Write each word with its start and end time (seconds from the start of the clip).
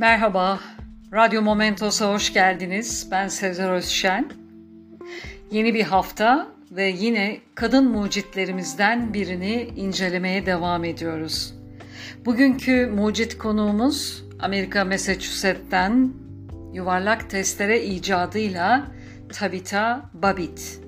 Merhaba, 0.00 0.60
Radyo 1.12 1.42
Momentos'a 1.42 2.12
hoş 2.12 2.32
geldiniz. 2.32 3.08
Ben 3.10 3.28
Sezer 3.28 3.70
Özşen. 3.70 4.30
Yeni 5.50 5.74
bir 5.74 5.82
hafta 5.82 6.48
ve 6.70 6.84
yine 6.88 7.38
kadın 7.54 7.90
mucitlerimizden 7.90 9.14
birini 9.14 9.68
incelemeye 9.76 10.46
devam 10.46 10.84
ediyoruz. 10.84 11.54
Bugünkü 12.24 12.86
mucit 12.86 13.38
konuğumuz 13.38 14.24
Amerika 14.38 14.84
Massachusetts'ten 14.84 16.12
yuvarlak 16.72 17.30
testere 17.30 17.84
icadıyla 17.84 18.86
Tabitha 19.32 20.10
Babbitt. 20.14 20.80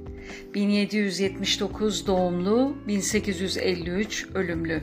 1779 0.55 2.07
doğumlu, 2.07 2.77
1853 2.87 4.27
ölümlü. 4.35 4.83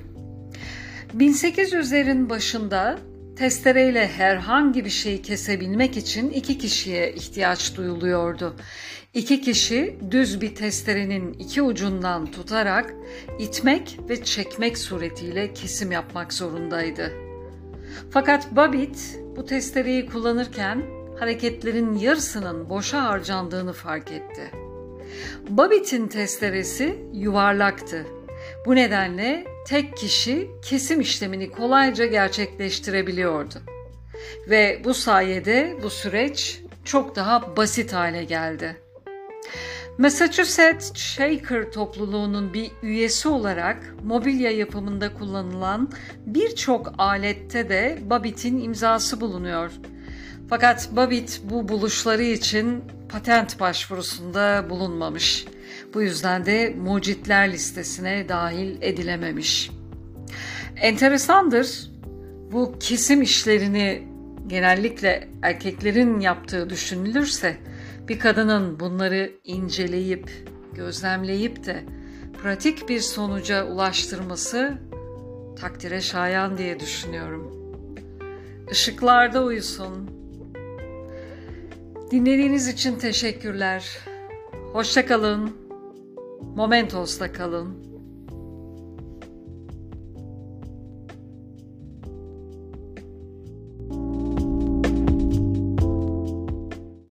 1800'lerin 1.18 2.30
başında 2.30 3.00
testereyle 3.39 4.07
herhangi 4.07 4.86
bir 4.86 4.89
şeyi 4.89 5.21
kesebilmek 5.21 5.97
için 5.97 6.30
iki 6.30 6.57
kişiye 6.57 7.14
ihtiyaç 7.14 7.78
duyuluyordu. 7.78 8.56
İki 9.14 9.42
kişi 9.42 10.00
düz 10.11 10.42
bir 10.42 10.56
testerenin 10.56 11.34
iki 11.34 11.61
ucundan 11.61 12.25
tutarak 12.25 12.94
itmek 13.39 14.00
ve 14.10 14.24
çekmek 14.24 14.78
suretiyle 14.78 15.54
kesim 15.54 15.92
yapmak 15.92 16.33
zorundaydı. 16.33 17.11
Fakat 18.11 18.56
Babbitt 18.56 19.20
bu 19.36 19.46
testereyi 19.46 20.06
kullanırken 20.06 20.83
hareketlerin 21.19 21.96
yarısının 21.96 22.69
boşa 22.69 23.04
harcandığını 23.04 23.74
fark 23.74 24.11
etti. 24.11 24.52
Babbitt'in 25.50 26.08
testeresi 26.08 27.00
yuvarlaktı. 27.14 28.06
Bu 28.66 28.76
nedenle 28.76 29.46
tek 29.68 29.98
kişi 29.98 30.50
kesim 30.62 31.02
işlemini 31.02 31.52
kolayca 31.52 32.06
gerçekleştirebiliyordu. 32.06 33.56
Ve 34.50 34.81
bu 34.83 34.94
sayede 34.94 35.78
bu 35.83 35.89
süreç 35.89 36.61
çok 36.86 37.16
daha 37.16 37.58
basit 37.58 37.94
hale 37.94 38.23
geldi. 38.23 38.75
Massachusetts 39.97 40.95
Shaker 40.95 41.72
topluluğunun 41.72 42.53
bir 42.53 42.72
üyesi 42.83 43.28
olarak 43.28 43.95
mobilya 44.03 44.52
yapımında 44.52 45.13
kullanılan 45.13 45.91
birçok 46.25 46.94
alette 46.97 47.69
de 47.69 47.97
Babbitt'in 48.02 48.61
imzası 48.61 49.22
bulunuyor. 49.22 49.72
Fakat 50.50 50.89
Babbitt 50.95 51.41
bu 51.44 51.69
buluşları 51.69 52.23
için 52.23 52.84
patent 53.09 53.59
başvurusunda 53.59 54.66
bulunmamış. 54.69 55.45
Bu 55.93 56.01
yüzden 56.01 56.45
de 56.45 56.75
mucitler 56.77 57.51
listesine 57.51 58.29
dahil 58.29 58.77
edilememiş. 58.81 59.71
Enteresandır. 60.75 61.91
Bu 62.51 62.75
kesim 62.79 63.21
işlerini 63.21 64.07
genellikle 64.47 65.29
erkeklerin 65.41 66.19
yaptığı 66.19 66.69
düşünülürse 66.69 67.57
bir 68.07 68.19
kadının 68.19 68.79
bunları 68.79 69.31
inceleyip, 69.43 70.31
gözlemleyip 70.73 71.65
de 71.65 71.83
pratik 72.43 72.89
bir 72.89 72.99
sonuca 72.99 73.65
ulaştırması 73.65 74.77
takdire 75.59 76.01
şayan 76.01 76.57
diye 76.57 76.79
düşünüyorum. 76.79 77.51
Işıklarda 78.71 79.43
uyusun. 79.43 80.09
Dinlediğiniz 82.11 82.67
için 82.67 82.95
teşekkürler. 82.95 83.97
Hoşçakalın. 84.73 85.69
Momentos'ta 86.41 87.31
kalın. 87.31 87.88